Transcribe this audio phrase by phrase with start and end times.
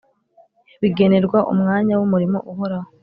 [0.81, 2.89] bigenerwa umwanya w’umurimo uhoraho